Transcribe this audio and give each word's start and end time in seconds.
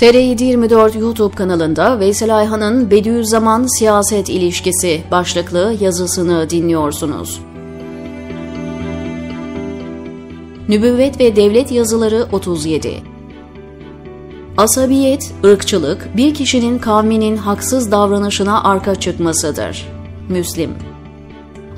TR724 0.00 0.98
YouTube 0.98 1.34
kanalında 1.34 2.00
Veysel 2.00 2.36
Ayhan'ın 2.36 2.90
Bediüzzaman 2.90 3.78
Siyaset 3.78 4.28
İlişkisi 4.28 5.02
başlıklı 5.10 5.76
yazısını 5.80 6.50
dinliyorsunuz. 6.50 7.40
Nübüvvet 10.68 11.20
ve 11.20 11.36
Devlet 11.36 11.72
Yazıları 11.72 12.26
37 12.32 12.94
Asabiyet, 14.56 15.32
ırkçılık, 15.44 16.16
bir 16.16 16.34
kişinin 16.34 16.78
kavminin 16.78 17.36
haksız 17.36 17.90
davranışına 17.90 18.64
arka 18.64 18.94
çıkmasıdır. 18.94 19.88
Müslim 20.28 20.70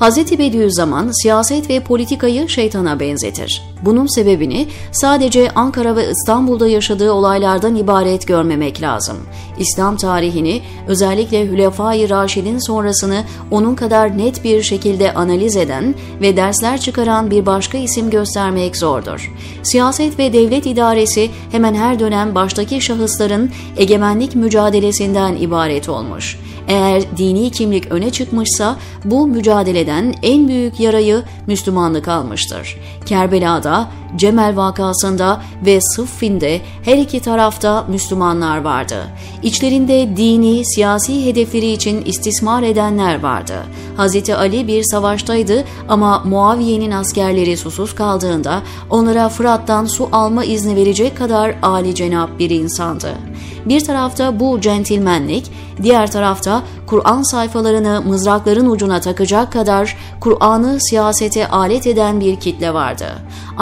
Hz. 0.01 0.39
Bediüzzaman 0.39 1.23
siyaset 1.23 1.71
ve 1.71 1.81
politikayı 1.81 2.49
şeytana 2.49 3.01
benzetir. 3.01 3.72
Bunun 3.85 4.07
sebebini 4.07 4.67
sadece 4.93 5.51
Ankara 5.51 5.97
ve 5.97 6.11
İstanbul'da 6.11 6.69
yaşadığı 6.69 7.13
olaylardan 7.13 7.77
ibaret 7.77 8.27
görmemek 8.27 8.83
lazım. 8.83 9.17
İslam 9.59 9.97
tarihini 9.97 10.63
özellikle 10.87 11.47
Hülefai 11.47 12.11
Raşid'in 12.11 12.59
sonrasını 12.59 13.25
onun 13.51 13.75
kadar 13.75 14.19
net 14.19 14.45
bir 14.45 14.63
şekilde 14.63 15.15
analiz 15.15 15.57
eden 15.57 15.95
ve 16.21 16.37
dersler 16.37 16.81
çıkaran 16.81 17.31
bir 17.31 17.47
başka 17.47 17.79
isim 17.79 18.11
göstermek 18.11 18.77
zordur. 18.77 19.33
Siyaset 19.63 20.19
ve 20.19 20.33
devlet 20.33 20.67
idaresi 20.67 21.31
hemen 21.53 21.75
her 21.75 21.99
dönem 21.99 22.35
baştaki 22.35 22.81
şahısların 22.81 23.51
egemenlik 23.77 24.35
mücadelesinden 24.35 25.37
ibaret 25.37 25.89
olmuş. 25.89 26.39
Eğer 26.69 27.03
dini 27.17 27.51
kimlik 27.51 27.93
öne 27.93 28.11
çıkmışsa 28.11 28.77
bu 29.05 29.27
mücadeleden 29.27 30.15
en 30.23 30.49
büyük 30.49 30.81
yarayı 30.81 31.23
Müslümanlık 31.47 32.09
almıştır. 32.09 32.77
Kerbela'da, 33.07 33.72
Cemel 34.17 34.57
vakasında 34.57 35.43
ve 35.67 35.81
Sıffin'de 35.81 36.61
her 36.85 36.99
iki 36.99 37.21
tarafta 37.21 37.85
Müslümanlar 37.89 38.63
vardı. 38.65 38.97
İçlerinde 39.43 40.17
dini, 40.17 40.65
siyasi 40.75 41.27
hedefleri 41.27 41.71
için 41.71 42.05
istismar 42.05 42.63
edenler 42.63 43.23
vardı. 43.23 43.55
Hz. 43.99 44.31
Ali 44.31 44.67
bir 44.67 44.83
savaştaydı 44.83 45.65
ama 45.89 46.19
Muaviye'nin 46.25 46.91
askerleri 46.91 47.57
susuz 47.57 47.95
kaldığında 47.95 48.63
onlara 48.91 49.29
Fırat'tan 49.29 49.85
su 49.85 50.09
alma 50.13 50.45
izni 50.45 50.77
verecek 50.77 51.19
kadar 51.19 51.55
âli 51.63 51.95
cenap 51.95 52.39
bir 52.39 52.51
insandı. 52.51 53.15
Bir 53.67 53.85
tarafta 53.85 54.41
bu 54.41 54.61
centilmenlik, 54.61 55.51
diğer 55.83 56.11
tarafta 56.11 56.63
Kur'an 56.87 57.23
sayfalarını 57.23 58.03
mızrakların 58.07 58.71
ucuna 58.71 59.01
takacak 59.01 59.53
kadar 59.53 59.97
Kur'an'ı 60.21 60.81
siyasete 60.81 61.49
alet 61.49 61.87
eden 61.87 62.21
bir 62.21 62.37
kitle 62.37 62.75
vardı. 62.75 63.07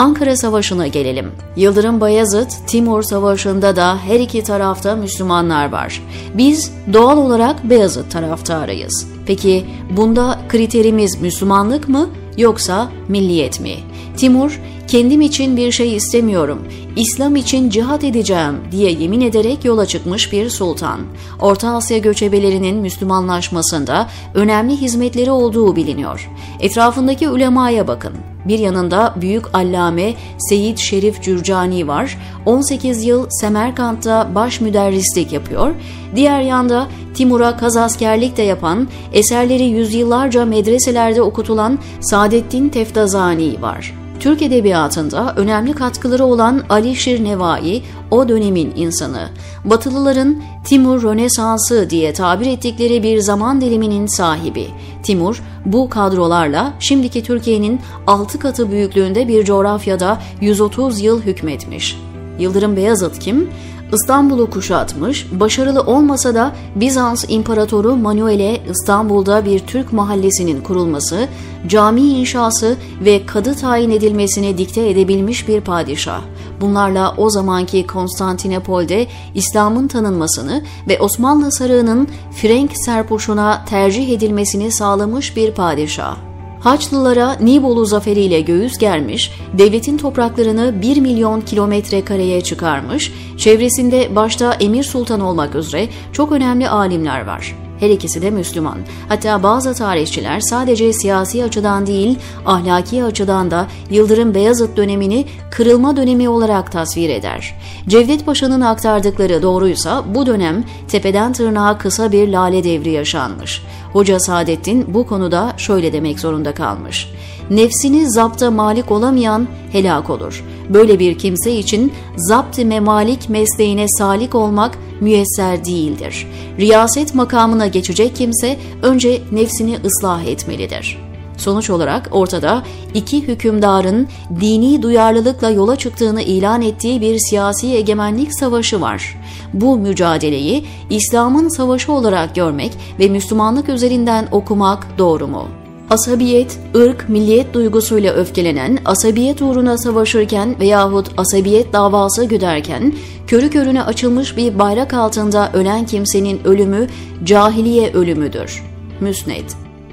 Ankara 0.00 0.36
Savaşı'na 0.36 0.86
gelelim. 0.86 1.32
Yıldırım 1.56 2.00
Bayezid, 2.00 2.50
Timur 2.66 3.02
Savaşı'nda 3.02 3.76
da 3.76 3.98
her 3.98 4.20
iki 4.20 4.42
tarafta 4.42 4.96
Müslümanlar 4.96 5.72
var. 5.72 6.02
Biz 6.34 6.72
doğal 6.92 7.18
olarak 7.18 7.70
Beyazıt 7.70 8.10
taraftarıyız. 8.10 9.06
Peki 9.26 9.66
bunda 9.96 10.38
kriterimiz 10.48 11.20
Müslümanlık 11.20 11.88
mı 11.88 12.08
yoksa 12.36 12.88
milliyet 13.08 13.60
mi? 13.60 13.74
Timur, 14.16 14.60
kendim 14.88 15.20
için 15.20 15.56
bir 15.56 15.72
şey 15.72 15.96
istemiyorum, 15.96 16.58
İslam 16.96 17.36
için 17.36 17.70
cihat 17.70 18.04
edeceğim 18.04 18.60
diye 18.70 18.90
yemin 18.90 19.20
ederek 19.20 19.64
yola 19.64 19.86
çıkmış 19.86 20.32
bir 20.32 20.50
sultan. 20.50 21.00
Orta 21.40 21.68
Asya 21.74 21.98
göçebelerinin 21.98 22.76
Müslümanlaşmasında 22.76 24.08
önemli 24.34 24.76
hizmetleri 24.76 25.30
olduğu 25.30 25.76
biliniyor. 25.76 26.30
Etrafındaki 26.60 27.28
ulemaya 27.28 27.88
bakın. 27.88 28.12
Bir 28.44 28.58
yanında 28.58 29.14
büyük 29.20 29.54
allame 29.54 30.14
Seyit 30.38 30.78
Şerif 30.78 31.22
Cürcani 31.22 31.88
var. 31.88 32.18
18 32.46 33.04
yıl 33.04 33.26
Semerkant'ta 33.30 34.34
baş 34.34 34.60
müderrislik 34.60 35.32
yapıyor. 35.32 35.74
Diğer 36.16 36.40
yanda 36.40 36.86
Timur'a 37.14 37.56
kazaskerlik 37.56 38.36
de 38.36 38.42
yapan, 38.42 38.88
eserleri 39.12 39.64
yüzyıllarca 39.64 40.44
medreselerde 40.44 41.22
okutulan 41.22 41.78
Saadettin 42.00 42.68
Teftazani 42.68 43.62
var. 43.62 43.99
Türk 44.20 44.42
Edebiyatı'nda 44.42 45.34
önemli 45.36 45.72
katkıları 45.72 46.24
olan 46.24 46.62
Ali 46.68 46.96
Şir 46.96 47.24
Nevai, 47.24 47.82
o 48.10 48.28
dönemin 48.28 48.72
insanı. 48.76 49.28
Batılıların 49.64 50.42
Timur 50.64 51.02
Rönesansı 51.02 51.90
diye 51.90 52.12
tabir 52.12 52.46
ettikleri 52.46 53.02
bir 53.02 53.18
zaman 53.18 53.60
diliminin 53.60 54.06
sahibi. 54.06 54.66
Timur, 55.02 55.42
bu 55.64 55.88
kadrolarla 55.88 56.72
şimdiki 56.80 57.22
Türkiye'nin 57.22 57.80
6 58.06 58.38
katı 58.38 58.70
büyüklüğünde 58.70 59.28
bir 59.28 59.44
coğrafyada 59.44 60.20
130 60.40 61.00
yıl 61.00 61.22
hükmetmiş. 61.22 61.96
Yıldırım 62.38 62.76
Beyazıt 62.76 63.18
kim? 63.18 63.50
İstanbul'u 63.92 64.50
kuşatmış, 64.50 65.26
başarılı 65.32 65.80
olmasa 65.80 66.34
da 66.34 66.52
Bizans 66.74 67.24
İmparatoru 67.28 67.96
Manuel'e 67.96 68.60
İstanbul'da 68.70 69.44
bir 69.44 69.58
Türk 69.58 69.92
mahallesinin 69.92 70.60
kurulması, 70.60 71.28
cami 71.66 72.00
inşası 72.00 72.76
ve 73.04 73.26
kadı 73.26 73.54
tayin 73.54 73.90
edilmesini 73.90 74.58
dikte 74.58 74.88
edebilmiş 74.88 75.48
bir 75.48 75.60
padişah. 75.60 76.20
Bunlarla 76.60 77.14
o 77.16 77.30
zamanki 77.30 77.86
Konstantinopol'de 77.86 79.06
İslam'ın 79.34 79.88
tanınmasını 79.88 80.62
ve 80.88 81.00
Osmanlı 81.00 81.52
sarığının 81.52 82.08
Frenk 82.32 82.76
serpuşuna 82.76 83.64
tercih 83.64 84.12
edilmesini 84.12 84.72
sağlamış 84.72 85.36
bir 85.36 85.54
padişah. 85.54 86.29
Haçlılara 86.60 87.32
Nibolu 87.32 87.86
zaferiyle 87.86 88.40
göğüs 88.40 88.78
germiş, 88.78 89.32
devletin 89.58 89.98
topraklarını 89.98 90.82
1 90.82 91.00
milyon 91.00 91.40
kilometre 91.40 92.04
kareye 92.04 92.40
çıkarmış, 92.40 93.12
çevresinde 93.36 94.16
başta 94.16 94.54
Emir 94.54 94.84
Sultan 94.84 95.20
olmak 95.20 95.54
üzere 95.54 95.88
çok 96.12 96.32
önemli 96.32 96.68
alimler 96.68 97.26
var. 97.26 97.69
Her 97.80 97.90
ikisi 97.90 98.22
de 98.22 98.30
Müslüman. 98.30 98.78
Hatta 99.08 99.42
bazı 99.42 99.74
tarihçiler 99.74 100.40
sadece 100.40 100.92
siyasi 100.92 101.44
açıdan 101.44 101.86
değil, 101.86 102.18
ahlaki 102.46 103.04
açıdan 103.04 103.50
da 103.50 103.66
Yıldırım 103.90 104.34
Beyazıt 104.34 104.76
dönemini 104.76 105.26
kırılma 105.50 105.96
dönemi 105.96 106.28
olarak 106.28 106.72
tasvir 106.72 107.08
eder. 107.08 107.54
Cevdet 107.88 108.26
Paşa'nın 108.26 108.60
aktardıkları 108.60 109.42
doğruysa 109.42 110.04
bu 110.14 110.26
dönem 110.26 110.64
tepeden 110.88 111.32
tırnağa 111.32 111.78
kısa 111.78 112.12
bir 112.12 112.28
lale 112.28 112.64
devri 112.64 112.90
yaşanmış. 112.90 113.62
Hoca 113.92 114.20
Saadettin 114.20 114.94
bu 114.94 115.06
konuda 115.06 115.52
şöyle 115.56 115.92
demek 115.92 116.20
zorunda 116.20 116.54
kalmış. 116.54 117.10
Nefsini 117.50 118.10
zapta 118.10 118.50
malik 118.50 118.90
olamayan 118.90 119.48
helak 119.72 120.10
olur. 120.10 120.44
Böyle 120.68 120.98
bir 120.98 121.18
kimse 121.18 121.52
için 121.52 121.92
zapt-ı 122.16 122.66
memalik 122.66 123.28
mesleğine 123.28 123.88
salik 123.88 124.34
olmak 124.34 124.78
müyesser 125.00 125.64
değildir. 125.64 126.26
Riyaset 126.58 127.14
makamına 127.14 127.66
geçecek 127.66 128.16
kimse 128.16 128.56
önce 128.82 129.22
nefsini 129.32 129.76
ıslah 129.84 130.24
etmelidir. 130.24 130.98
Sonuç 131.36 131.70
olarak 131.70 132.08
ortada 132.10 132.62
iki 132.94 133.28
hükümdarın 133.28 134.08
dini 134.40 134.82
duyarlılıkla 134.82 135.50
yola 135.50 135.76
çıktığını 135.76 136.22
ilan 136.22 136.62
ettiği 136.62 137.00
bir 137.00 137.18
siyasi 137.18 137.66
egemenlik 137.66 138.34
savaşı 138.40 138.80
var. 138.80 139.16
Bu 139.52 139.78
mücadeleyi 139.78 140.64
İslam'ın 140.90 141.48
savaşı 141.48 141.92
olarak 141.92 142.34
görmek 142.34 142.72
ve 142.98 143.08
Müslümanlık 143.08 143.68
üzerinden 143.68 144.28
okumak 144.32 144.98
doğru 144.98 145.26
mu? 145.26 145.59
Asabiyet, 145.90 146.58
ırk, 146.76 147.08
milliyet 147.08 147.54
duygusuyla 147.54 148.12
öfkelenen, 148.12 148.78
asabiyet 148.84 149.42
uğruna 149.42 149.78
savaşırken 149.78 150.60
veyahut 150.60 151.10
asabiyet 151.16 151.72
davası 151.72 152.24
güderken, 152.24 152.92
körü 153.26 153.50
körüne 153.50 153.82
açılmış 153.82 154.36
bir 154.36 154.58
bayrak 154.58 154.94
altında 154.94 155.50
ölen 155.52 155.86
kimsenin 155.86 156.40
ölümü 156.44 156.86
cahiliye 157.24 157.92
ölümüdür. 157.92 158.62
Müsned 159.00 159.50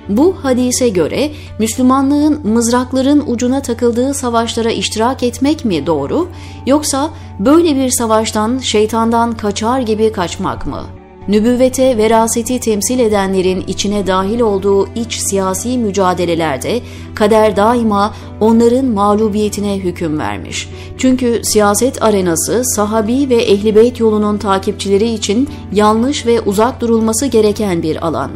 bu 0.09 0.35
hadise 0.43 0.89
göre 0.89 1.31
Müslümanlığın 1.59 2.47
mızrakların 2.47 3.23
ucuna 3.27 3.61
takıldığı 3.61 4.13
savaşlara 4.13 4.71
iştirak 4.71 5.23
etmek 5.23 5.65
mi 5.65 5.85
doğru 5.85 6.27
yoksa 6.65 7.09
böyle 7.39 7.75
bir 7.75 7.89
savaştan 7.89 8.57
şeytandan 8.57 9.38
kaçar 9.38 9.79
gibi 9.79 10.11
kaçmak 10.11 10.65
mı? 10.65 10.83
Nübüvvete 11.27 11.97
veraseti 11.97 12.59
temsil 12.59 13.00
edenlerin 13.00 13.63
içine 13.68 14.07
dahil 14.07 14.39
olduğu 14.39 14.88
iç 14.88 15.19
siyasi 15.19 15.77
mücadelelerde 15.77 16.81
kader 17.15 17.56
daima 17.56 18.13
onların 18.39 18.85
mağlubiyetine 18.85 19.77
hüküm 19.77 20.19
vermiş. 20.19 20.69
Çünkü 20.97 21.41
siyaset 21.44 22.03
arenası 22.03 22.62
sahabi 22.65 23.29
ve 23.29 23.35
ehlibeyt 23.35 24.00
yolunun 24.00 24.38
takipçileri 24.38 25.09
için 25.09 25.50
yanlış 25.74 26.25
ve 26.25 26.41
uzak 26.41 26.81
durulması 26.81 27.25
gereken 27.25 27.83
bir 27.83 28.07
alan. 28.07 28.31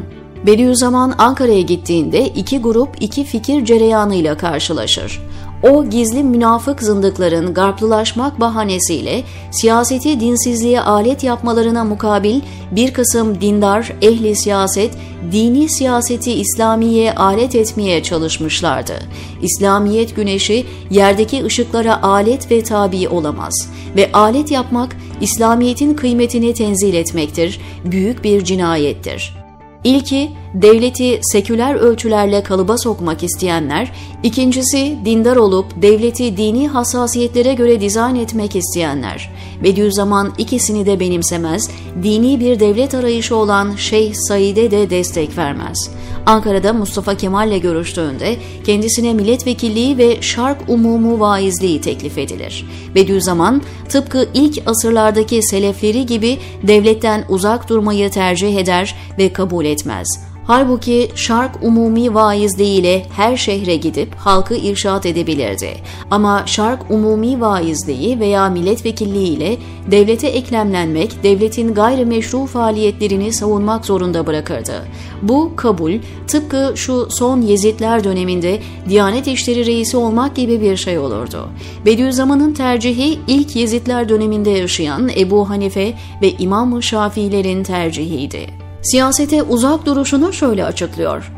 Bediüzzaman 0.45 1.13
Ankara'ya 1.17 1.61
gittiğinde 1.61 2.27
iki 2.27 2.61
grup 2.61 2.89
iki 2.99 3.23
fikir 3.23 3.65
cereyanıyla 3.65 4.38
karşılaşır. 4.38 5.21
O 5.63 5.89
gizli 5.89 6.23
münafık 6.23 6.81
zındıkların 6.81 7.53
garplılaşmak 7.53 8.39
bahanesiyle 8.39 9.23
siyaseti 9.51 10.19
dinsizliğe 10.19 10.81
alet 10.81 11.23
yapmalarına 11.23 11.83
mukabil 11.83 12.41
bir 12.71 12.93
kısım 12.93 13.41
dindar, 13.41 13.93
ehli 14.01 14.35
siyaset, 14.35 14.91
dini 15.31 15.69
siyaseti 15.69 16.33
İslamiye 16.33 17.15
alet 17.15 17.55
etmeye 17.55 18.03
çalışmışlardı. 18.03 18.93
İslamiyet 19.41 20.15
güneşi 20.15 20.65
yerdeki 20.89 21.45
ışıklara 21.45 22.03
alet 22.03 22.51
ve 22.51 22.63
tabi 22.63 23.09
olamaz 23.09 23.69
ve 23.95 24.11
alet 24.11 24.51
yapmak 24.51 24.95
İslamiyetin 25.21 25.93
kıymetini 25.93 26.53
tenzil 26.53 26.93
etmektir, 26.93 27.61
büyük 27.85 28.23
bir 28.23 28.43
cinayettir. 28.43 29.35
İlki 29.83 30.31
devleti 30.53 31.19
seküler 31.21 31.75
ölçülerle 31.75 32.44
kalıba 32.44 32.77
sokmak 32.77 33.24
isteyenler, 33.24 33.92
ikincisi 34.24 34.98
dindar 35.06 35.36
olup 35.36 35.81
devleti 35.81 36.38
dini 36.38 36.68
hassasiyetlere 36.68 37.53
göre 37.53 37.81
dizayn 37.81 38.15
etmek 38.15 38.56
isteyenler. 38.56 39.31
Bediüzzaman 39.63 40.33
ikisini 40.38 40.86
de 40.86 41.00
benimsemez, 41.00 41.69
dini 42.03 42.39
bir 42.39 42.59
devlet 42.59 42.95
arayışı 42.95 43.36
olan 43.36 43.75
Şeyh 43.75 44.13
Said'e 44.13 44.71
de 44.71 44.89
destek 44.89 45.38
vermez. 45.38 45.92
Ankara'da 46.25 46.74
Mustafa 46.74 47.18
Kemal'le 47.18 47.62
görüştüğünde 47.62 48.36
kendisine 48.63 49.13
milletvekilliği 49.13 49.98
ve 49.98 50.21
şark 50.21 50.69
umumu 50.69 51.19
vaizliği 51.19 51.81
teklif 51.81 52.18
edilir. 52.18 52.65
Bediüzzaman 52.95 53.62
tıpkı 53.89 54.30
ilk 54.33 54.59
asırlardaki 54.65 55.44
selefleri 55.44 56.06
gibi 56.06 56.38
devletten 56.63 57.25
uzak 57.30 57.69
durmayı 57.69 58.09
tercih 58.09 58.57
eder 58.57 58.95
ve 59.18 59.33
kabul 59.33 59.65
etmez. 59.65 60.07
Halbuki 60.51 61.12
şark 61.15 61.63
umumi 61.63 62.13
vaizliği 62.13 62.80
ile 62.80 63.06
her 63.15 63.38
şehre 63.38 63.75
gidip 63.75 64.15
halkı 64.15 64.56
irşat 64.56 65.06
edebilirdi. 65.06 65.74
Ama 66.12 66.44
şark 66.45 66.92
umumi 66.92 67.42
vaizliği 67.42 68.19
veya 68.19 68.50
milletvekilliği 68.50 69.27
ile 69.27 69.57
devlete 69.92 70.27
eklemlenmek, 70.27 71.24
devletin 71.24 71.74
gayrimeşru 71.74 72.45
faaliyetlerini 72.45 73.33
savunmak 73.33 73.86
zorunda 73.86 74.27
bırakırdı. 74.27 74.74
Bu 75.21 75.56
kabul 75.56 75.94
tıpkı 76.27 76.74
şu 76.75 77.07
son 77.12 77.42
Yezidler 77.42 78.03
döneminde 78.03 78.59
Diyanet 78.89 79.27
İşleri 79.27 79.65
Reisi 79.65 79.98
olmak 79.98 80.36
gibi 80.36 80.62
bir 80.62 80.77
şey 80.77 81.00
olurdu. 81.00 81.50
Bediüzzaman'ın 81.86 82.53
tercihi 82.53 83.19
ilk 83.27 83.56
Yezidler 83.56 84.09
döneminde 84.09 84.50
yaşayan 84.50 85.09
Ebu 85.18 85.50
Hanife 85.50 85.94
ve 86.21 86.31
İmam-ı 86.31 86.83
Şafiilerin 86.83 87.63
tercihiydi. 87.63 88.60
Siyasete 88.81 89.43
uzak 89.43 89.85
duruşunu 89.85 90.33
şöyle 90.33 90.65
açıklıyor. 90.65 91.31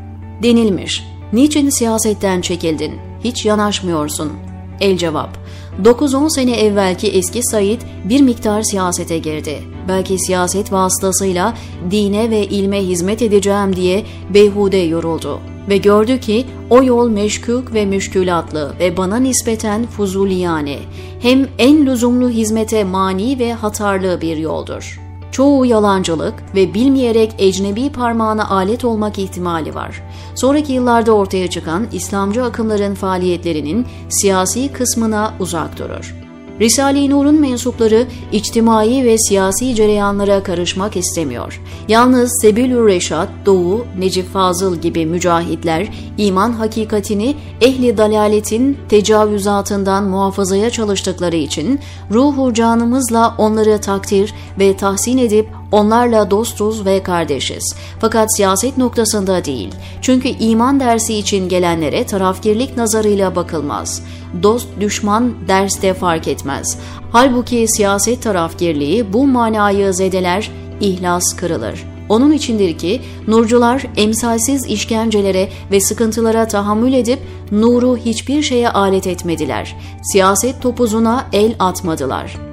Denilmiş, 0.43 1.03
niçin 1.33 1.69
siyasetten 1.69 2.41
çekildin, 2.41 2.93
hiç 3.23 3.45
yanaşmıyorsun? 3.45 4.31
El 4.79 4.97
cevap, 4.97 5.37
9-10 5.83 6.29
sene 6.35 6.59
evvelki 6.59 7.07
eski 7.07 7.43
Said 7.43 7.81
bir 8.05 8.21
miktar 8.21 8.61
siyasete 8.61 9.17
girdi. 9.17 9.59
Belki 9.87 10.19
siyaset 10.19 10.71
vasıtasıyla 10.71 11.53
dine 11.91 12.29
ve 12.29 12.45
ilme 12.45 12.83
hizmet 12.83 13.21
edeceğim 13.21 13.75
diye 13.75 14.03
beyhude 14.33 14.77
yoruldu. 14.77 15.39
Ve 15.69 15.77
gördü 15.77 16.19
ki 16.19 16.45
o 16.69 16.83
yol 16.83 17.09
meşkuk 17.09 17.73
ve 17.73 17.85
müşkülatlı 17.85 18.73
ve 18.79 18.97
bana 18.97 19.17
nispeten 19.17 19.87
fuzuliyane, 19.87 20.77
hem 21.19 21.47
en 21.57 21.85
lüzumlu 21.85 22.29
hizmete 22.29 22.83
mani 22.83 23.39
ve 23.39 23.53
hatarlı 23.53 24.21
bir 24.21 24.37
yoldur.'' 24.37 25.02
Çoğu 25.33 25.65
yalancılık 25.65 26.33
ve 26.56 26.74
bilmeyerek 26.74 27.35
ecnebi 27.38 27.91
parmağına 27.91 28.50
alet 28.50 28.85
olmak 28.85 29.19
ihtimali 29.19 29.75
var. 29.75 30.03
Sonraki 30.35 30.74
yıllarda 30.74 31.12
ortaya 31.12 31.50
çıkan 31.50 31.88
İslamcı 31.91 32.44
akımların 32.44 32.95
faaliyetlerinin 32.95 33.88
siyasi 34.09 34.71
kısmına 34.71 35.33
uzak 35.39 35.80
durur. 35.80 36.22
Risale-i 36.59 37.09
Nur'un 37.09 37.39
mensupları 37.39 38.07
içtimai 38.31 39.05
ve 39.05 39.17
siyasi 39.17 39.75
cereyanlara 39.75 40.44
karışmak 40.44 40.97
istemiyor. 40.97 41.61
Yalnız 41.88 42.41
Sebilür 42.41 42.88
Reşat, 42.88 43.29
Doğu, 43.45 43.85
Necip 43.97 44.33
Fazıl 44.33 44.75
gibi 44.75 45.05
mücahitler 45.05 45.88
iman 46.17 46.51
hakikatini 46.51 47.35
ehli 47.61 47.97
dalaletin 47.97 48.77
tecavüzatından 48.89 50.03
muhafazaya 50.03 50.69
çalıştıkları 50.69 51.35
için 51.35 51.79
ruhu 52.11 52.53
canımızla 52.53 53.35
onları 53.38 53.81
takdir 53.81 54.33
ve 54.59 54.77
tahsin 54.77 55.17
edip 55.17 55.47
Onlarla 55.73 56.31
dostuz 56.31 56.85
ve 56.85 57.03
kardeşiz. 57.03 57.75
Fakat 57.99 58.35
siyaset 58.35 58.77
noktasında 58.77 59.45
değil. 59.45 59.69
Çünkü 60.01 60.27
iman 60.27 60.79
dersi 60.79 61.13
için 61.13 61.49
gelenlere 61.49 62.03
tarafgirlik 62.05 62.77
nazarıyla 62.77 63.35
bakılmaz. 63.35 64.03
Dost 64.43 64.67
düşman 64.79 65.33
derste 65.47 65.93
fark 65.93 66.27
etmez. 66.27 66.77
Halbuki 67.11 67.65
siyaset 67.67 68.23
tarafgirliği 68.23 69.13
bu 69.13 69.27
manayı 69.27 69.93
zedeler, 69.93 70.51
ihlas 70.81 71.35
kırılır. 71.35 71.83
Onun 72.09 72.31
içindir 72.31 72.77
ki 72.77 73.01
nurcular 73.27 73.83
emsalsiz 73.97 74.65
işkencelere 74.65 75.49
ve 75.71 75.81
sıkıntılara 75.81 76.47
tahammül 76.47 76.93
edip 76.93 77.19
nuru 77.51 77.97
hiçbir 77.97 78.43
şeye 78.43 78.69
alet 78.69 79.07
etmediler. 79.07 79.75
Siyaset 80.11 80.61
topuzuna 80.61 81.25
el 81.31 81.55
atmadılar.'' 81.59 82.52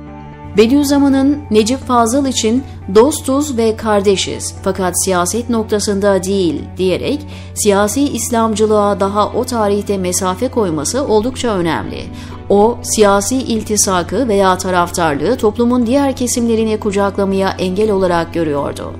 Bediüzzaman'ın 0.57 1.39
Necip 1.51 1.81
Fazıl 1.81 2.27
için 2.27 2.63
dostuz 2.95 3.57
ve 3.57 3.77
kardeşiz 3.77 4.55
fakat 4.63 5.05
siyaset 5.05 5.51
noktasında 5.51 6.23
değil 6.23 6.63
diyerek 6.77 7.21
siyasi 7.55 8.03
İslamcılığa 8.03 9.01
daha 9.01 9.29
o 9.29 9.45
tarihte 9.45 9.99
mesafe 9.99 10.49
koyması 10.49 11.07
oldukça 11.07 11.49
önemli. 11.49 12.03
O, 12.49 12.79
siyasi 12.83 13.37
iltisakı 13.37 14.29
veya 14.29 14.59
taraftarlığı 14.59 15.37
toplumun 15.37 15.87
diğer 15.87 16.17
kesimlerini 16.17 16.81
kucaklamaya 16.81 17.49
engel 17.49 17.91
olarak 17.91 18.35
görüyordu. 18.35 18.93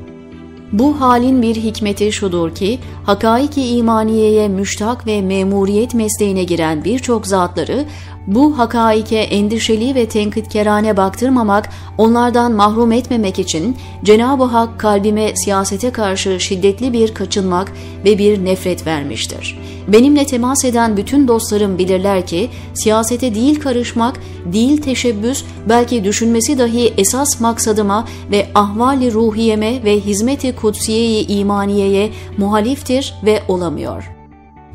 Bu 0.73 1.01
halin 1.01 1.43
bir 1.43 1.57
hikmeti 1.57 2.13
şudur 2.13 2.55
ki, 2.55 2.79
hakaiki 3.05 3.69
imaniyeye 3.69 4.49
müştak 4.49 5.07
ve 5.07 5.23
memuriyet 5.23 5.95
mesleğine 5.95 6.45
giren 6.45 6.85
birçok 6.85 7.27
zatları 7.27 7.85
bu 8.31 8.59
hakaike 8.59 9.19
endişeli 9.19 9.95
ve 9.95 10.09
tenkitkerane 10.09 10.97
baktırmamak, 10.97 11.71
onlardan 11.99 12.53
mahrum 12.53 12.93
etmemek 12.93 13.39
için 13.39 13.77
Cenab-ı 14.05 14.45
Hak 14.45 14.81
kalbime 14.81 15.37
siyasete 15.37 15.91
karşı 15.91 16.41
şiddetli 16.41 16.93
bir 16.93 17.15
kaçınmak 17.15 17.73
ve 18.05 18.19
bir 18.19 18.45
nefret 18.45 18.87
vermiştir. 18.87 19.59
Benimle 19.89 20.27
temas 20.27 20.65
eden 20.65 20.97
bütün 20.97 21.29
dostlarım 21.29 21.79
bilirler 21.79 22.27
ki 22.27 22.51
siyasete 22.75 23.35
değil 23.35 23.61
karışmak, 23.61 24.21
değil 24.45 24.83
teşebbüs, 24.83 25.45
belki 25.69 26.05
düşünmesi 26.05 26.59
dahi 26.59 26.95
esas 26.99 27.41
maksadıma 27.41 28.09
ve 28.31 28.47
ahvali 28.55 29.13
ruhiyeme 29.13 29.85
ve 29.85 30.01
hizmeti 30.01 30.57
kutsiye 30.57 31.23
imaniyeye 31.23 32.11
muhaliftir 32.39 33.15
ve 33.25 33.43
olamıyor.'' 33.49 34.20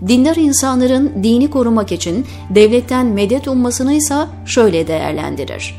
Dindar 0.07 0.36
insanların 0.36 1.24
dini 1.24 1.50
korumak 1.50 1.92
için 1.92 2.25
devletten 2.50 3.06
medet 3.06 3.48
ummasını 3.48 3.94
ise 3.94 4.16
şöyle 4.46 4.88
değerlendirir. 4.88 5.75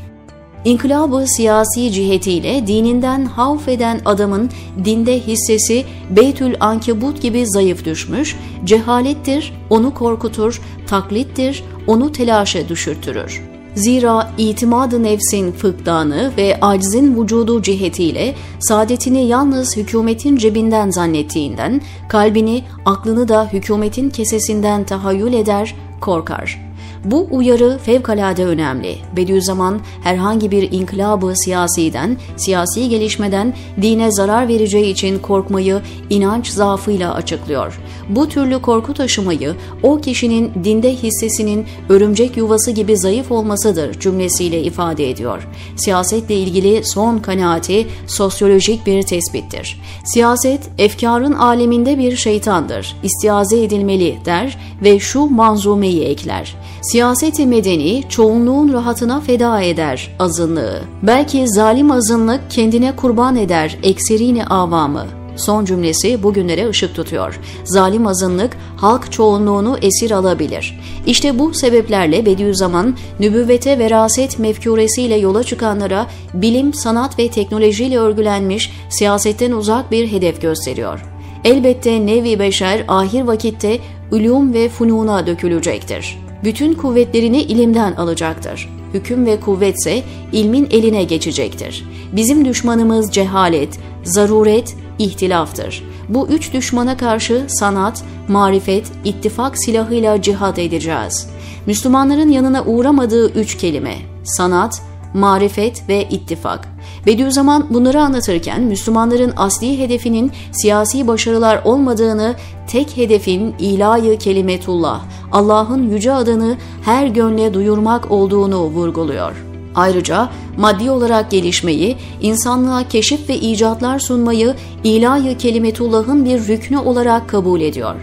İnkılabı 0.65 1.25
siyasi 1.27 1.91
cihetiyle 1.91 2.67
dininden 2.67 3.25
havf 3.25 3.67
eden 3.67 4.01
adamın 4.05 4.49
dinde 4.85 5.19
hissesi 5.19 5.85
Beytül 6.09 6.55
Ankebut 6.59 7.21
gibi 7.21 7.47
zayıf 7.47 7.85
düşmüş, 7.85 8.35
cehalettir, 8.65 9.53
onu 9.69 9.93
korkutur, 9.93 10.61
taklittir, 10.87 11.63
onu 11.87 12.11
telaşa 12.11 12.69
düşürtürür.'' 12.69 13.56
Zira 13.77 14.31
itimadı 14.37 15.03
nefsin 15.03 15.51
fıkdanı 15.51 16.31
ve 16.37 16.57
acizin 16.61 17.21
vücudu 17.21 17.61
cihetiyle 17.61 18.35
saadetini 18.59 19.27
yalnız 19.27 19.77
hükümetin 19.77 20.37
cebinden 20.37 20.89
zannettiğinden 20.89 21.81
kalbini, 22.09 22.63
aklını 22.85 23.27
da 23.27 23.49
hükümetin 23.53 24.09
kesesinden 24.09 24.83
tahayyül 24.83 25.33
eder, 25.33 25.75
korkar.'' 26.01 26.66
Bu 27.11 27.27
uyarı 27.31 27.77
fevkalade 27.77 28.45
önemli. 28.45 28.95
Bediüzzaman 29.15 29.79
herhangi 30.03 30.51
bir 30.51 30.71
inkılabı 30.71 31.33
siyasiden, 31.35 32.17
siyasi 32.37 32.89
gelişmeden 32.89 33.53
dine 33.81 34.11
zarar 34.11 34.47
vereceği 34.47 34.91
için 34.91 35.19
korkmayı 35.19 35.81
inanç 36.09 36.47
zaafıyla 36.47 37.13
açıklıyor. 37.13 37.79
Bu 38.09 38.29
türlü 38.29 38.61
korku 38.61 38.93
taşımayı 38.93 39.55
o 39.83 40.01
kişinin 40.01 40.51
dinde 40.63 40.95
hissesinin 40.95 41.65
örümcek 41.89 42.37
yuvası 42.37 42.71
gibi 42.71 42.97
zayıf 42.97 43.31
olmasıdır 43.31 43.99
cümlesiyle 43.99 44.63
ifade 44.63 45.09
ediyor. 45.09 45.47
Siyasetle 45.75 46.35
ilgili 46.35 46.83
son 46.83 47.17
kanaati 47.17 47.87
sosyolojik 48.07 48.85
bir 48.85 49.03
tespittir. 49.03 49.81
Siyaset 50.05 50.69
efkarın 50.77 51.33
aleminde 51.33 51.97
bir 51.97 52.15
şeytandır. 52.15 52.95
İstiaze 53.03 53.63
edilmeli 53.63 54.17
der 54.25 54.57
ve 54.83 54.99
şu 54.99 55.25
manzumeyi 55.25 56.03
ekler. 56.03 56.55
Siyaseti 56.81 57.45
medeni 57.45 58.03
çoğunluğun 58.09 58.73
rahatına 58.73 59.21
feda 59.21 59.61
eder 59.61 60.15
azınlığı. 60.19 60.81
Belki 61.03 61.47
zalim 61.47 61.91
azınlık 61.91 62.41
kendine 62.51 62.95
kurban 62.95 63.35
eder 63.35 63.77
ekserini 63.83 64.45
avamı. 64.45 65.05
Son 65.35 65.65
cümlesi 65.65 66.23
bugünlere 66.23 66.69
ışık 66.69 66.95
tutuyor. 66.95 67.39
Zalim 67.63 68.07
azınlık 68.07 68.57
halk 68.77 69.11
çoğunluğunu 69.11 69.77
esir 69.81 70.11
alabilir. 70.11 70.79
İşte 71.05 71.39
bu 71.39 71.53
sebeplerle 71.53 72.25
Bediüzzaman 72.25 72.97
nübüvvete 73.19 73.79
veraset 73.79 74.39
mefkuresiyle 74.39 75.15
yola 75.15 75.43
çıkanlara 75.43 76.07
bilim, 76.33 76.73
sanat 76.73 77.19
ve 77.19 77.27
teknolojiyle 77.27 77.99
örgülenmiş 77.99 78.71
siyasetten 78.89 79.51
uzak 79.51 79.91
bir 79.91 80.11
hedef 80.11 80.41
gösteriyor. 80.41 81.05
Elbette 81.43 82.05
nevi 82.05 82.39
beşer 82.39 82.85
ahir 82.87 83.21
vakitte 83.21 83.79
ülüm 84.11 84.53
ve 84.53 84.69
fununa 84.69 85.27
dökülecektir. 85.27 86.26
Bütün 86.43 86.73
kuvvetlerini 86.73 87.41
ilimden 87.41 87.93
alacaktır. 87.93 88.69
Hüküm 88.93 89.25
ve 89.25 89.39
kuvvetse 89.39 90.03
ilmin 90.31 90.67
eline 90.71 91.03
geçecektir. 91.03 91.85
Bizim 92.11 92.45
düşmanımız 92.45 93.11
cehalet, 93.11 93.79
zaruret, 94.03 94.75
ihtilaftır. 94.99 95.83
Bu 96.09 96.27
üç 96.27 96.53
düşmana 96.53 96.97
karşı 96.97 97.45
sanat, 97.47 98.03
marifet, 98.27 98.91
ittifak 99.05 99.57
silahıyla 99.57 100.21
cihat 100.21 100.59
edeceğiz. 100.59 101.29
Müslümanların 101.65 102.29
yanına 102.29 102.63
uğramadığı 102.63 103.29
üç 103.31 103.57
kelime, 103.57 103.95
sanat, 104.23 104.81
marifet 105.13 105.89
ve 105.89 106.07
ittifak. 106.09 106.76
Bediüzzaman 107.07 107.67
bunları 107.69 108.01
anlatırken 108.01 108.61
Müslümanların 108.61 109.33
asli 109.37 109.79
hedefinin 109.79 110.31
siyasi 110.51 111.07
başarılar 111.07 111.61
olmadığını, 111.65 112.35
tek 112.67 112.97
hedefin 112.97 113.55
ilahi 113.59 114.17
kelimetullah, 114.17 115.01
Allah'ın 115.31 115.89
yüce 115.89 116.13
adını 116.13 116.57
her 116.85 117.07
gönle 117.07 117.53
duyurmak 117.53 118.11
olduğunu 118.11 118.63
vurguluyor. 118.63 119.45
Ayrıca 119.75 120.29
maddi 120.57 120.91
olarak 120.91 121.31
gelişmeyi, 121.31 121.97
insanlığa 122.21 122.87
keşif 122.87 123.29
ve 123.29 123.35
icatlar 123.35 123.99
sunmayı 123.99 124.55
ilahi 124.83 125.37
kelimetullah'ın 125.37 126.25
bir 126.25 126.47
rüknü 126.47 126.77
olarak 126.77 127.29
kabul 127.29 127.61
ediyor. 127.61 127.95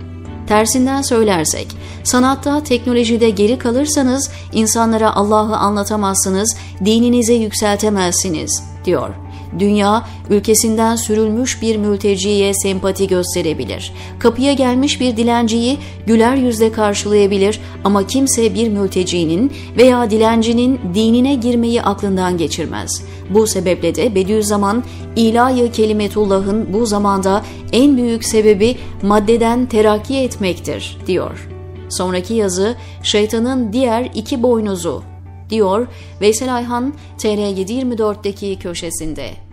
Tersinden 0.47 1.03
söylersek, 1.03 1.67
sanatta, 2.05 2.63
teknolojide 2.63 3.31
geri 3.31 3.59
kalırsanız 3.59 4.31
insanlara 4.53 5.15
Allah'ı 5.15 5.57
anlatamazsınız, 5.57 6.57
dininize 6.85 7.35
yükseltemezsiniz, 7.35 8.74
diyor. 8.85 9.11
Dünya, 9.59 10.07
ülkesinden 10.31 10.97
sürülmüş 10.97 11.63
bir 11.63 11.77
mülteciye 11.77 12.55
sempati 12.55 13.07
gösterebilir. 13.07 13.93
Kapıya 14.19 14.53
gelmiş 14.53 15.01
bir 15.01 15.17
dilenciyi 15.17 15.79
güler 16.07 16.37
yüzle 16.37 16.73
karşılayabilir 16.73 17.61
ama 17.85 18.07
kimse 18.07 18.55
bir 18.55 18.69
mültecinin 18.69 19.53
veya 19.77 20.11
dilencinin 20.11 20.81
dinine 20.95 21.35
girmeyi 21.35 21.83
aklından 21.83 22.39
geçirmez. 22.39 23.03
Bu 23.31 23.47
sebeple 23.47 23.95
de 23.95 24.15
Bediüzzaman, 24.15 24.85
ilahi 25.17 25.73
kelimetullah'ın 25.73 26.73
bu 26.73 26.87
zamanda 26.87 27.45
en 27.73 27.97
büyük 27.97 28.25
sebebi 28.25 28.77
maddeden 29.03 29.67
terakki 29.67 30.17
etmektir, 30.17 30.99
diyor. 31.07 31.49
Sonraki 31.89 32.35
yazı 32.35 32.77
şeytanın 33.03 33.73
diğer 33.73 34.11
iki 34.15 34.43
boynuzu 34.43 35.14
diyor 35.51 35.87
Veysel 36.21 36.55
Ayhan 36.55 36.95
TR724'deki 37.19 38.59
köşesinde. 38.59 39.44